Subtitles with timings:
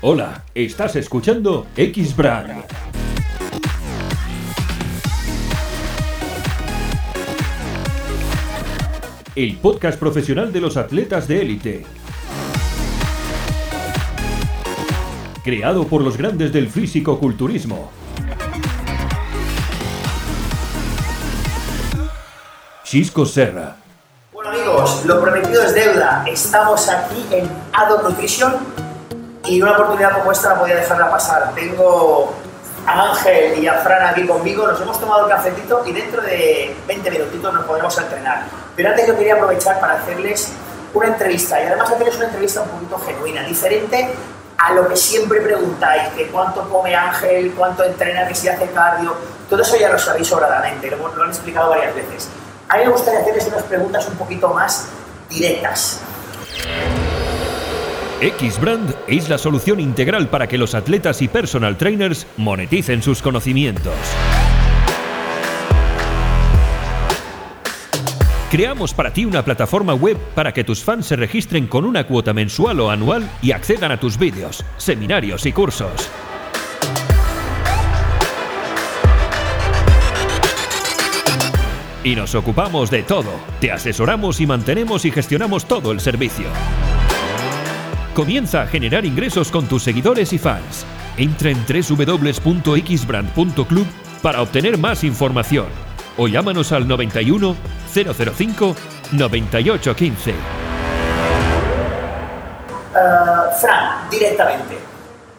[0.00, 2.62] Hola, estás escuchando X-Brand.
[9.34, 11.86] El podcast profesional de los atletas de élite.
[15.42, 17.90] Creado por los grandes del físico-culturismo.
[22.84, 23.74] Chisco Serra.
[24.32, 26.24] Bueno amigos, lo prometido es deuda.
[26.28, 28.87] Estamos aquí en Ado Nutrition
[29.44, 31.52] y una oportunidad como esta no podía dejarla pasar.
[31.54, 32.34] Tengo
[32.86, 36.74] a Ángel y a Fran aquí conmigo, nos hemos tomado el cafetito y dentro de
[36.86, 38.44] 20 minutitos nos podremos entrenar.
[38.74, 40.52] Pero antes yo quería aprovechar para hacerles
[40.94, 44.10] una entrevista y además hacerles una entrevista un poquito genuina, diferente
[44.56, 49.14] a lo que siempre preguntáis, que cuánto come Ángel, cuánto entrena, que si hace cardio,
[49.48, 52.28] todo eso ya lo sabéis sobradamente, lo, lo han explicado varias veces.
[52.68, 54.86] A mí me gustaría hacerles unas preguntas un poquito más
[55.28, 56.00] directas.
[58.20, 63.94] X-Brand es la solución integral para que los atletas y personal trainers moneticen sus conocimientos.
[68.50, 72.32] Creamos para ti una plataforma web para que tus fans se registren con una cuota
[72.32, 76.10] mensual o anual y accedan a tus vídeos, seminarios y cursos.
[82.02, 83.30] Y nos ocupamos de todo.
[83.60, 86.46] Te asesoramos y mantenemos y gestionamos todo el servicio.
[88.18, 90.84] Comienza a generar ingresos con tus seguidores y fans.
[91.16, 93.86] Entra en www.xbrand.club
[94.20, 95.66] para obtener más información
[96.16, 97.54] o llámanos al 91
[97.94, 98.74] 005
[99.12, 100.34] 9815.
[102.90, 104.78] Uh, Fran, directamente,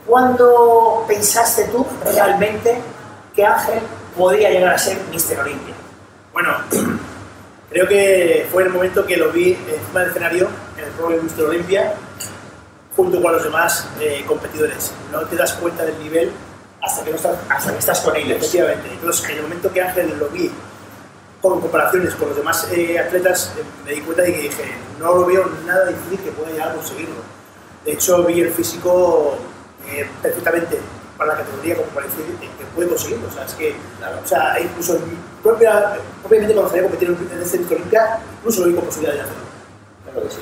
[0.05, 2.79] ¿cuándo pensaste tú realmente
[3.35, 3.79] que Ángel
[4.17, 5.75] podría llegar a ser Mister Olimpia?
[6.31, 6.55] Bueno,
[7.71, 11.21] creo que fue el momento que lo vi encima del escenario en el juego de
[11.23, 11.93] Mister Olimpia
[12.99, 14.91] junto con los demás eh, competidores.
[15.09, 16.33] No te das cuenta del nivel
[16.81, 18.39] hasta que, no estás, hasta que estás con ellos.
[18.39, 18.89] Efectivamente.
[18.91, 20.51] Entonces, en el momento que Ángel lo vi
[21.41, 24.63] con comparaciones con los demás eh, atletas, eh, me di cuenta de que dije,
[24.99, 27.21] no lo veo nada difícil que pueda llegar a conseguirlo.
[27.85, 29.37] De hecho, vi el físico
[29.87, 30.77] eh, perfectamente
[31.17, 33.29] para la categoría como para decir que puede conseguirlo.
[33.29, 36.83] O sea, es que, claro, o sea, incluso en mi propia, obviamente cuando salí a
[36.83, 39.43] competir en el Centro Olimpia, incluso lo vi con posibilidad de hacerlo.
[40.03, 40.41] Claro que sí.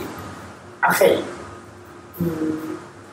[0.82, 1.24] Ángel,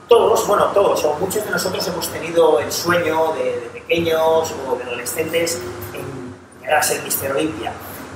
[0.09, 4.85] todos, bueno, todos o muchos de nosotros hemos tenido el sueño de, pequeños o de
[4.85, 5.61] adolescentes
[5.93, 7.73] en llegar a ser Mister Olimpia.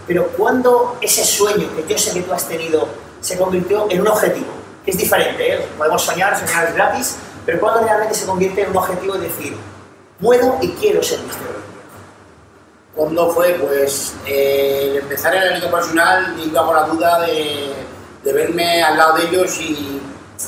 [0.06, 2.88] Pero cuando ese sueño que yo sé que tú has tenido
[3.21, 4.47] se convirtió en un objetivo,
[4.84, 5.69] que es diferente, ¿eh?
[5.76, 9.56] podemos soñar, soñar es gratis, pero cuando realmente se convierte en un objetivo es decir,
[10.20, 11.65] puedo y quiero ser Mister Olimpia.
[12.94, 18.82] Cuando fue, pues, eh, el empezar el ámbito profesional, iba con la duda de verme
[18.82, 20.00] al lado de ellos y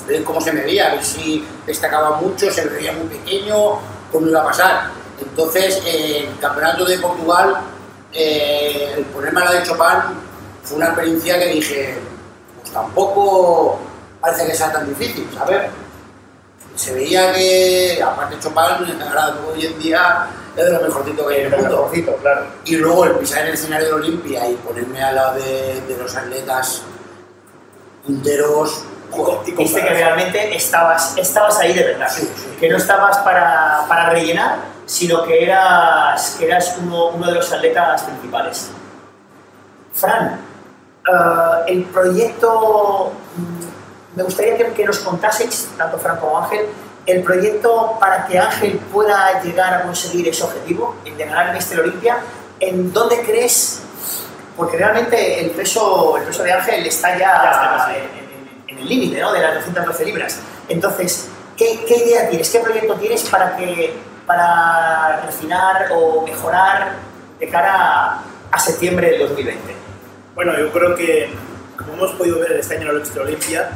[0.07, 3.79] ver cómo se me veía, a ver si destacaba mucho, se veía muy pequeño,
[4.13, 4.91] cómo iba a pasar.
[5.21, 7.57] Entonces, eh, el campeonato de Portugal,
[8.13, 10.17] eh, el ponerme a la de Chopin
[10.63, 11.99] fue una experiencia que dije,
[12.61, 13.79] pues tampoco
[14.21, 15.71] parece que sea tan difícil, ¿sabes?
[16.77, 20.27] Se veía que, aparte de Chopin, ahora hoy en día
[20.57, 21.77] es de lo mejorcito que hay en el mundo.
[21.77, 22.47] mejorcito, claro.
[22.65, 25.97] Y luego el pisar en el escenario de Olimpia y ponerme al lado de, de
[25.99, 26.83] los atletas
[28.07, 28.85] punteros.
[29.57, 32.57] Viste que realmente estabas, estabas ahí de verdad, Sí, sí.
[32.59, 37.53] que no estabas para, para rellenar, sino que eras, que eras uno, uno de los
[37.53, 38.71] atletas principales.
[39.93, 40.41] Fran,
[41.07, 46.67] eh, el proyecto, mm, me gustaría que, que nos contaseis, tanto Fran como Ángel,
[47.07, 51.55] el proyecto para que Ángel pueda llegar a conseguir ese objetivo, el de ganar el
[51.55, 52.19] Mister Olimpia,
[52.61, 53.83] ¿en dónde crees?
[54.57, 57.93] Porque realmente el peso, el peso de Ángel está ya, Ya está casi.
[58.71, 59.33] En, el límite ¿no?
[59.33, 60.41] de las 212 libras.
[60.69, 62.51] Entonces, ¿qué, idea tienes?
[62.51, 63.95] ¿Qué proyecto tienes para, que,
[64.27, 66.95] para refinar o mejorar
[67.39, 69.75] de cara a, a septiembre del 2020?
[70.35, 71.31] Bueno, yo creo que,
[71.77, 73.71] como hemos podido ver este año en la Olimpia,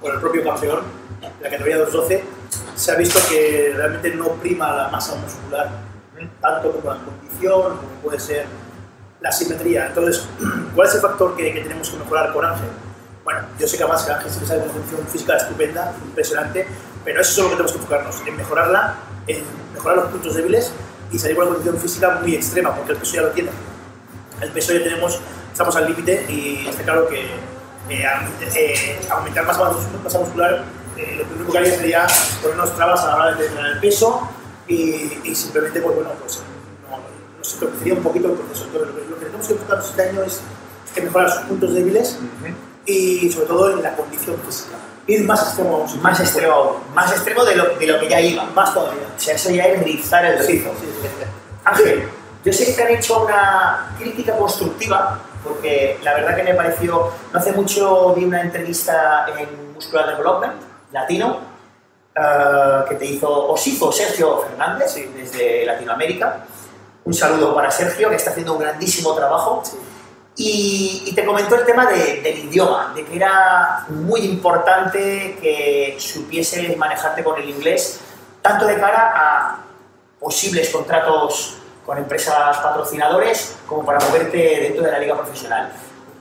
[0.00, 0.80] con el propio campeón,
[1.20, 2.24] la categoría 212,
[2.74, 5.70] se ha visto que realmente no prima la masa muscular,
[6.40, 8.46] tanto como la condición, como puede ser
[9.20, 9.86] la simetría.
[9.86, 10.26] Entonces,
[10.74, 12.68] ¿cuál es el factor que, que tenemos que mejorar con Ángel?
[13.26, 16.64] Bueno, yo sé que además que Ángel sí que sabe una condición física estupenda, impresionante,
[17.04, 18.94] pero eso es lo que tenemos que enfocarnos, en mejorarla,
[19.26, 19.42] en
[19.74, 20.70] mejorar los puntos débiles
[21.10, 23.50] y salir con una condición física muy extrema, porque el peso ya lo tiene.
[24.40, 25.18] El peso ya tenemos,
[25.50, 27.20] estamos al límite y está claro que
[27.88, 28.04] eh,
[28.54, 30.62] eh, aumentar más masa muscular,
[30.96, 32.06] eh, lo primero que haría sería
[32.40, 34.30] ponernos trabas a la hora de entrenar el peso
[34.68, 36.42] y, simplemente, pues bueno, pues
[36.88, 37.00] no,
[37.38, 38.66] nos entorpecería un poquito el proceso.
[38.66, 40.40] Entonces, lo, que, tenemos que enfocarnos este año es
[41.02, 42.20] mejorar sus puntos débiles
[42.86, 44.76] y sobre todo en la condición física.
[45.08, 46.02] Ir más extremo aún.
[46.02, 48.44] Más extremo aún, más extremo de lo, de lo que ya iba.
[48.54, 49.02] Más todavía.
[49.16, 50.70] O sea, eso ya es rizar el Sí, rizo.
[50.80, 51.08] sí, sí.
[51.64, 52.08] Ángel,
[52.44, 57.10] yo sé que te han hecho una crítica constructiva, porque la verdad que me pareció,
[57.32, 60.54] no hace mucho vi una entrevista en Muscular Development,
[60.92, 61.38] latino,
[62.14, 66.46] eh, que te hizo, os hizo Sergio Fernández, desde Latinoamérica.
[67.04, 69.62] Un saludo para Sergio, que está haciendo un grandísimo trabajo.
[70.38, 75.96] Y, y te comentó el tema de- del idioma, de que era muy importante que
[75.98, 78.00] supieses manejarte con el inglés,
[78.42, 79.58] tanto de cara a
[80.20, 81.56] posibles contratos
[81.86, 85.72] con empresas patrocinadores como para moverte dentro de la liga profesional.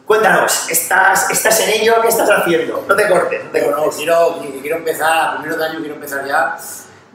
[0.06, 1.96] Cuéntanos, ¿estás, estás en ello?
[2.02, 2.86] ¿Qué estás haciendo?
[2.88, 3.96] No te cortes, no te Pero no, cortes.
[3.98, 6.56] quiero, quiero empezar, a primeros de año quiero empezar ya,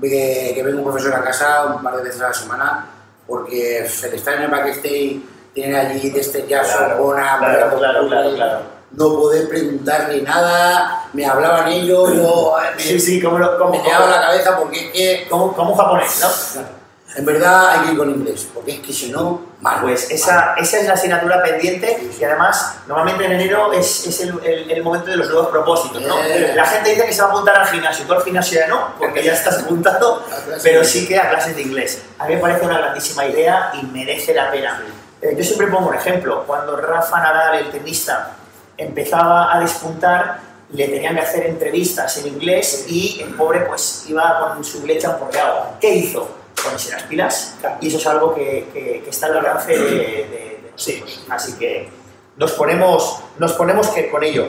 [0.03, 2.87] que, que venga un profesor a casa un par de veces a la semana,
[3.29, 5.20] porque el estar en el backstage,
[5.55, 8.61] tienen allí desde ya Sorbona, claro, claro, claro, claro.
[8.93, 13.70] no poder preguntarle nada, me hablaban ellos, yo eh, me, Sí, sí, como, lo- como,
[13.73, 16.20] me como, la cabeza porque es que, como, como japonés,
[16.56, 16.81] ¿no?
[17.17, 19.81] en verdad hay que ir con inglés, porque es que si no, mal.
[19.82, 24.38] Pues esa, esa es la asignatura pendiente y además normalmente en enero es, es el,
[24.44, 26.23] el- el momento de los nuevos propósitos, ¿no?
[26.23, 26.53] Eh.
[26.55, 28.94] La gente dice que se va a apuntar al gimnasio, tú al gimnasio ya no,
[28.96, 30.23] porque ya estás apuntado,
[30.62, 32.00] pero sí que a clases de inglés.
[32.19, 34.81] A mí me parece una grandísima idea y merece la pena.
[35.22, 38.37] Eh, yo siempre pongo un ejemplo, cuando Rafa Nadal, el tenista,
[38.76, 40.40] empezaba a despuntar,
[40.72, 45.06] le tenían que hacer entrevistas en inglés y el pobre pues iba con su leche
[45.06, 45.75] amporreado.
[45.81, 46.28] ¿Qué hizo?
[46.62, 50.61] Ponerse las pilas y eso es algo que, que- que está al alcance de, de-
[50.62, 51.25] de nosotros.
[51.28, 51.88] Así que
[52.37, 54.49] nos ponemos, nos ponemos que con ello.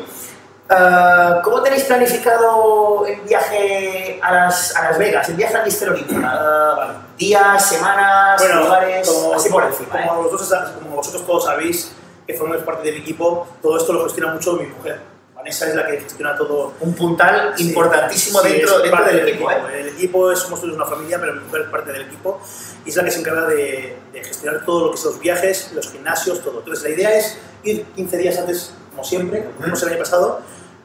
[0.69, 5.89] Ah, ¿Cómo tenéis planificado el viaje a Las, a las Vegas, el viaje al Mister
[5.89, 6.19] Olympia?
[6.23, 9.07] Ah, ¿Días, semanas, Bueno, lugares?
[9.07, 9.99] como, así por encima.
[10.01, 10.07] ¿eh?
[10.07, 11.91] como, vosotros, como vosotros todos sabéis,
[12.25, 15.01] que formamos parte del equipo, todo esto lo gestiona mucho mi mujer.
[15.35, 16.73] Vanessa es la que gestiona todo.
[16.79, 19.51] Un puntal Sí, importantísimo sí, dentro, dentro parte del equipo.
[19.51, 19.55] ¿eh?
[19.81, 22.39] El equipo es, somos todos una familia, pero mi mujer es parte del equipo
[22.85, 25.71] y es la que se encarga de, de gestionar todo lo que son los viajes,
[25.73, 26.59] los gimnasios, todo.
[26.59, 30.41] Entonces, la idea es ir 15 días antes, como siempre, como hicimos el año pasado,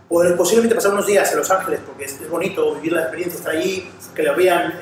[0.09, 3.39] poder posiblemente pasar unos días en Los Ángeles, porque es, es bonito vivir la experiencia,
[3.39, 4.73] estar allí, que lo vean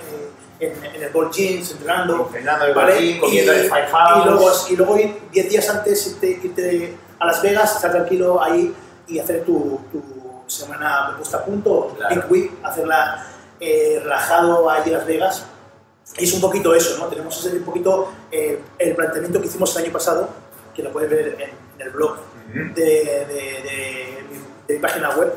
[0.61, 2.27] eh, en, en el Gold Jeans, entrenando.
[2.27, 2.99] Entrenando el ¿vale?
[2.99, 4.23] Gym, comiendo y, el Firehouse.
[4.25, 8.43] y luego, y luego ir 10 días antes, irte, irte a Las Vegas, estar tranquilo
[8.43, 8.75] ahí
[9.09, 10.03] y hacer tu, tu
[10.47, 12.15] semana puesta a punto, Claro.
[12.15, 13.27] Big Week, hacerla
[13.61, 15.47] eh, relajado ahí en Las Vegas.
[16.19, 17.07] Y es un poquito eso, ¿no?
[17.07, 20.29] Tenemos ese un poquito eh, el planteamiento que hicimos el año pasado,
[20.75, 22.17] que lo puedes ver en, en el blog
[22.53, 24.25] de, de,
[24.67, 25.33] de mi, página web.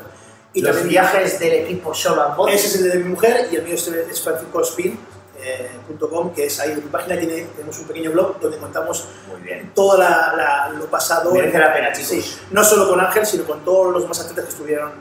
[0.54, 3.56] Y los también viajes del equipo Solo and ese es el de mi mujer y
[3.56, 3.84] el mío es,
[4.22, 9.40] franciscospin.com, que es ahí en mi página, tiene, tenemos un pequeño blog donde contamos Muy
[9.42, 9.70] bien.
[9.74, 11.30] todo la, la- lo pasado.
[11.32, 12.08] Merece la pena, chicos.
[12.08, 14.92] Sí, no solo con Ángel, sino con todos los demás atletas que estuvieron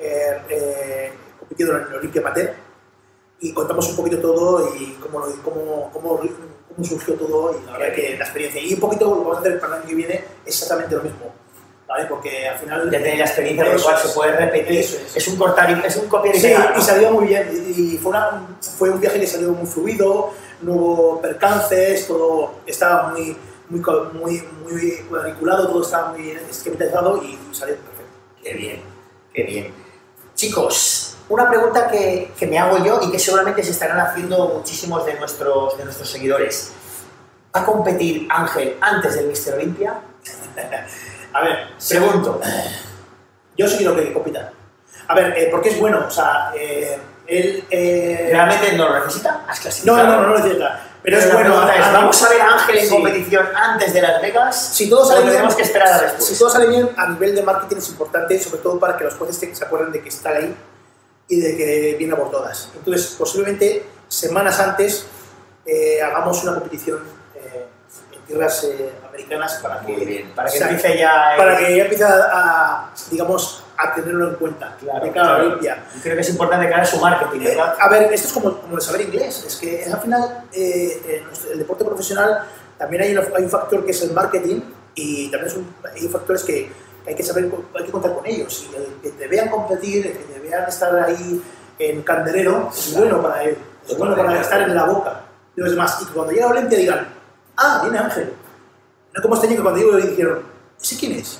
[0.00, 2.52] eh, eh, compitiendo en el Olimpia Amateur.
[3.40, 7.72] Y contamos un poquito todo y cómo, lo- cómo, cómo, cómo surgió todo y la
[7.78, 8.60] verdad que la experiencia.
[8.62, 11.02] Y un poquito lo que vamos a hacer para el año que viene exactamente lo
[11.02, 11.33] mismo.
[11.86, 12.06] ¿Vale?
[12.06, 12.90] Porque al final.
[12.90, 14.00] Ya tenéis la experiencia, lo cual es.
[14.02, 14.78] se puede repetir.
[14.80, 15.16] Eso es.
[15.16, 16.74] Es un cortar es un copiar y Sí, pegar.
[16.78, 17.50] y salió muy bien.
[17.76, 18.46] Y y fue, una-
[18.78, 20.32] fue un viaje que salió muy fluido,
[20.62, 23.36] no hubo percances, todo estaba muy,
[23.68, 23.80] muy,
[24.14, 28.12] muy, muy cuadriculado, todo estaba muy bien esquematizado y salió perfecto.
[28.42, 28.82] Qué bien,
[29.34, 29.74] qué bien.
[30.34, 35.04] Chicos, una pregunta que, que me hago yo y que seguramente se estarán haciendo muchísimos
[35.06, 36.72] de nuestros, de nuestros seguidores.
[37.54, 40.00] ¿Va a competir Ángel antes del Mister Olympia?
[41.34, 42.40] A ver, Pregunto.
[43.56, 44.52] yo sí quiero que compita.
[45.08, 47.64] A ver, eh, porque es bueno, o sea, eh, él.
[47.70, 49.44] eh, ¿Realmente no lo necesita?
[49.48, 50.80] ¿Has no, no, no, no lo necesita.
[51.02, 51.70] Pero es bueno.
[51.70, 52.94] es, ¿vamos a ver a Ángel en Sí.
[52.94, 54.68] competición antes de Las Vegas?
[54.74, 56.24] Si todo sale ¿O bien, tenemos que esperar a después?
[56.26, 59.14] Si todo sale bien, a nivel de marketing es importante, sobre todo para que los
[59.14, 60.56] jueces se- acuerden de que está ahí
[61.28, 62.70] y de que viene a por todas.
[62.74, 65.04] Entonces, posiblemente semanas antes
[65.66, 67.00] eh, hagamos una competición
[67.34, 67.66] eh,
[68.26, 71.32] tierras eh, americanas para que, bien, para que empiece ya...
[71.32, 74.76] el- para que ya empiece a, digamos, a tenerlo en cuenta.
[74.80, 75.80] Claro, de cara claro.
[76.02, 77.74] Creo que es importante cara a su marketing, Eh, ¿verdad?
[77.80, 79.44] A ver, esto es como, como el saber inglés.
[79.46, 82.44] Es que al final, eh, en el deporte profesional
[82.78, 84.60] también hay, una- hay un factor que es el marketing
[84.94, 86.70] y también es un- hay factores que
[87.06, 88.66] hay que saber, hay que contar con ellos.
[88.72, 91.42] Y el que te vean competir, el que te vean estar ahí
[91.78, 93.58] en candelero, es bueno para él.
[93.86, 95.20] Es bueno para estar en la boca
[95.54, 95.98] de los demás.
[96.00, 97.13] Y que cuando llega a Olimpia digan,
[97.56, 98.32] ah, viene Ángel.
[99.14, 100.42] No como este año que cuando digo dijeron,
[100.80, 101.38] ¿ese quién es?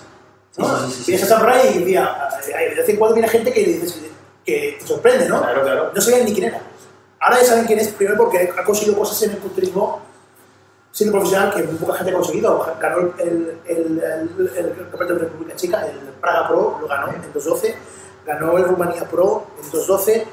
[0.56, 0.66] ¿No?
[0.66, 1.10] Sí, sí, sí, sí.
[1.12, 4.00] Vienes a Samurai y mira, de vez en cuando viene gente que dices
[4.44, 5.40] que te sorprende, ¿no?
[5.40, 5.92] Claro, claro.
[5.94, 6.60] No sabían ni quién era.
[7.20, 10.02] Ahora ya saben quién es, primero porque ha conseguido cosas en el culturismo
[10.94, 12.74] siendo profesional que muy poca gente ha conseguido.
[12.80, 17.34] Ganó el, el, el, el, campeonato de República Checa, el Praga Pro, lo ganó en
[17.34, 17.74] 2.12.
[18.24, 20.24] Ganó el Rumanía Pro en 2.12.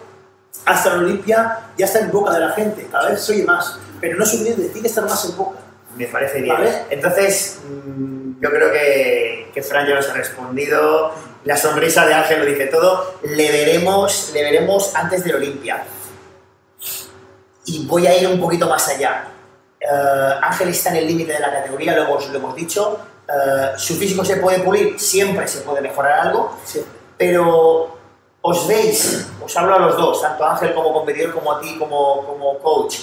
[0.66, 3.80] Hasta la Olimpia ya está en boca de la gente, cada vez se oye más.
[4.00, 5.58] Pero no es suficiente, tiene que estar más en boca.
[5.96, 6.56] Me parece bien.
[6.56, 6.72] Vale.
[6.90, 11.12] Entonces, mm, yo creo que, que Fran ya nos ha respondido.
[11.44, 13.16] La sonrisa de Ángel lo dice todo.
[13.24, 15.84] Le veremos, le veremos antes del Olimpia.
[17.66, 19.28] Y voy a ir un poquito más allá.
[19.80, 23.00] Eh, Ángel está en el límite de la categoría, lo hemos, lo hemos dicho.
[23.28, 26.58] Eh, su físico se puede pulir, siempre se puede mejorar algo.
[26.64, 26.84] Sí.
[27.18, 27.98] Pero
[28.42, 31.78] os veis, os hablo a los dos, tanto a Ángel como competidor, como a ti
[31.78, 32.98] como, como coach.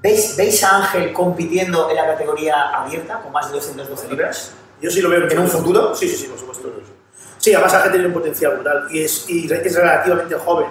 [0.00, 4.52] ¿Veis, ¿Veis a Ángel compitiendo en la categoría abierta con más de 212 libras?
[4.80, 5.94] Yo sí lo veo ¿En un futuro?
[5.94, 6.72] Sí, sí, sí, por supuesto.
[7.38, 10.68] Sí, además Ángel tiene un potencial brutal y es, y es relativamente joven.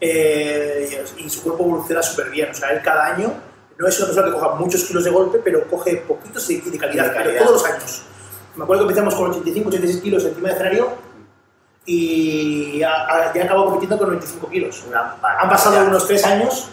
[0.00, 2.50] Eh, y su cuerpo evoluciona súper bien.
[2.50, 3.32] O sea, él cada año
[3.78, 6.78] no es una persona que coja muchos kilos de golpe, pero coge poquitos y de
[6.78, 7.32] calidad, de calidad.
[7.32, 8.02] pero todos los años.
[8.54, 10.88] Me acuerdo que empezamos con 85, 86 kilos encima del escenario
[11.86, 13.06] y ya
[13.44, 14.84] acabó compitiendo con 95 kilos.
[15.40, 16.68] Han pasado unos 3 años,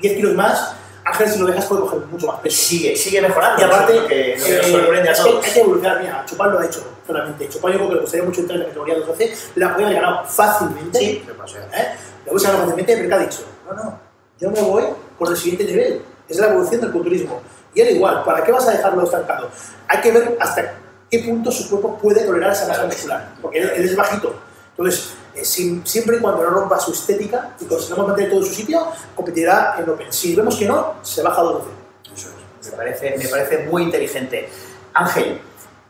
[0.00, 0.76] 10 kilos más.
[1.10, 2.56] Ángel, si lo dejas, puede coger mucho más peso.
[2.62, 3.60] sigue, sigue mejorando.
[3.60, 5.44] Y aparte, lo que, lo eh, sorprende a todos.
[5.44, 6.00] hay que evolucionar.
[6.00, 7.48] Mira, Chupán lo ha hecho solamente.
[7.48, 9.50] Chupán yo creo que le gustaría mucho entrar en la categoría 212.
[9.56, 10.98] La podía haber ganado fácilmente.
[10.98, 11.22] Sí.
[11.26, 11.58] ¿Qué pasa?
[11.58, 11.88] ¿eh?
[12.26, 13.42] La hubiese ganado fácilmente, pero ¿qué ha dicho?
[13.68, 14.00] No, no,
[14.38, 14.84] yo me voy
[15.18, 16.02] por el siguiente nivel.
[16.28, 17.40] Es la evolución del culturismo.
[17.74, 19.48] Y él igual, ¿para qué vas a dejarlo estancado?
[19.88, 20.74] Hay que ver hasta
[21.10, 23.28] qué punto su cuerpo puede tolerar esa masa muscular.
[23.42, 24.34] Porque él, él es bajito.
[24.76, 28.54] Entonces, sin- siempre y cuando no rompa su estética y consigamos mantener todo en su
[28.54, 30.12] sitio, competirá en Open.
[30.12, 31.66] Si vemos que no, se baja a 12.
[32.14, 32.70] Eso es.
[32.70, 34.48] Me parece, me parece muy inteligente.
[34.92, 35.40] Ángel,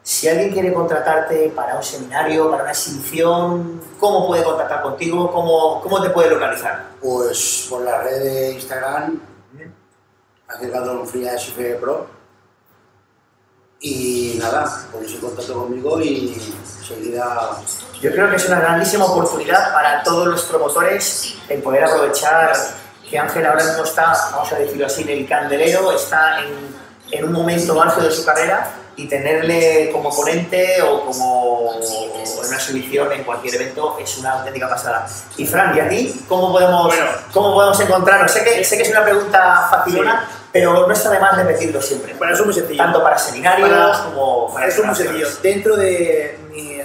[0.02, 5.30] si alguien quiere contratarte para un seminario, para una exhibición, ¿cómo puede contactar contigo?
[5.30, 6.90] ¿Cómo, cómo te puede localizar?
[7.00, 9.20] Pues por la red de Instagram,
[10.48, 11.32] acercando un Fría
[11.80, 12.06] Pro.
[13.80, 16.34] Y nada, ponéis en contacto conmigo y
[18.00, 22.52] Yo creo que es una grandísima oportunidad para todos los promotores el poder aprovechar
[23.08, 26.74] que Ángel ahora mismo está, vamos a decirlo así, en el candelero, está en,
[27.10, 32.56] en un momento álgido de su carrera y tenerle como ponente o como en una
[32.56, 35.06] exhibición en cualquier evento es una auténtica pasada.
[35.36, 37.06] Y Fran, ¿y a ti cómo podemos, Bueno.
[37.32, 38.30] cómo podemos encontrarnos?
[38.30, 42.14] Sé que, sé que es una pregunta facilona, pero no está de más repetirlo siempre.
[42.14, 42.82] Bueno, eso es muy sencillo.
[42.82, 45.28] Tanto para seminarios Para- como para Eso es muy sencillo.
[45.42, 46.79] Dentro de mi,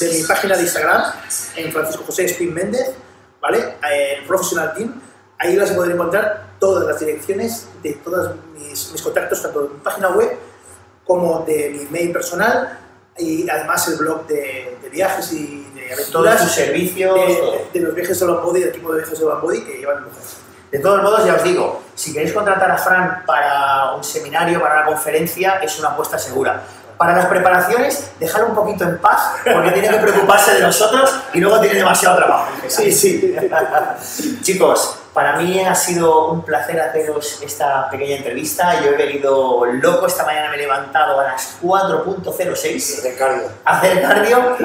[0.00, 1.12] de mi página de Instagram,
[1.56, 2.92] en Francisco José Spin Méndez,
[3.40, 3.76] ¿vale?
[3.90, 5.00] El Professional Team,
[5.38, 9.68] ahí vas a poder encontrar todas las direcciones de todos mis, mis contactos, tanto de
[9.74, 10.36] mi página web
[11.04, 12.78] como de mi mail personal
[13.18, 16.38] y además el blog de, de viajes y de aventuras.
[16.38, 19.40] Todos servicios, de, de los viajes de Van Body, del equipo de viajes de Van
[19.40, 20.22] Body que llevan mi mujer.
[20.70, 24.78] De todos modos, ya os digo, si queréis contratar a Fran para un seminario, para
[24.78, 26.64] una conferencia, es una apuesta segura.
[26.96, 31.40] Para las preparaciones, dejadlo un poquito en paz, porque tiene que preocuparse de nosotros y
[31.40, 32.46] luego tiene demasiado trabajo.
[32.68, 33.36] Sí, sí.
[34.42, 38.80] Chicos, para mí ha sido un placer haceros esta pequeña entrevista.
[38.82, 43.48] Yo he venido loco, esta mañana me he levantado a las 4.06 De cardio.
[43.64, 44.56] hacer cardio,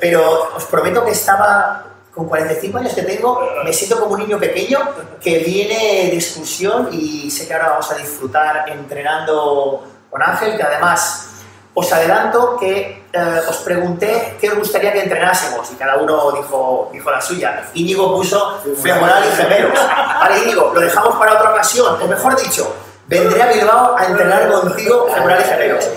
[0.00, 4.38] pero os prometo que estaba con 45 años que tengo, me siento como un niño
[4.38, 4.78] pequeño
[5.20, 10.62] que viene de excursión y sé que ahora vamos a disfrutar entrenando con Ángel, que
[10.62, 11.37] además
[11.78, 16.90] os adelanto que eh, os pregunté qué os gustaría que entrenásemos y cada uno dijo,
[16.92, 17.70] dijo la suya.
[17.72, 19.78] Íñigo puso femoral y gemelos.
[19.78, 22.74] Vale, Íñigo, lo dejamos para otra ocasión, o mejor dicho,
[23.06, 25.88] vendré a Bilbao a entrenar contigo femoral y gemelos.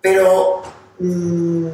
[0.00, 0.62] Pero
[0.98, 1.68] mm,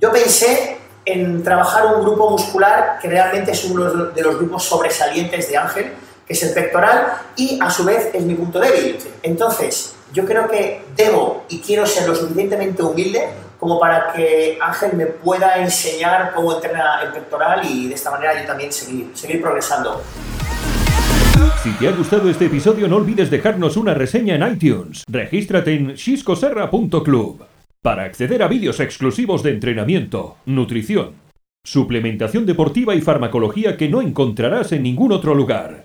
[0.00, 5.48] yo pensé en trabajar un grupo muscular que realmente es uno de los grupos sobresalientes
[5.48, 5.92] de Ángel,
[6.26, 8.98] que es el pectoral, y a su vez es mi punto débil.
[9.22, 13.20] Entonces, yo creo que debo y quiero ser lo suficientemente humilde
[13.58, 18.40] como para que Ángel me pueda enseñar cómo entrena el pectoral y de esta manera
[18.40, 20.00] yo también seguir, seguir progresando.
[21.62, 25.02] Si te ha gustado este episodio no olvides dejarnos una reseña en iTunes.
[25.08, 27.44] Regístrate en xiscoserra.club
[27.82, 31.14] para acceder a vídeos exclusivos de entrenamiento, nutrición,
[31.64, 35.84] suplementación deportiva y farmacología que no encontrarás en ningún otro lugar.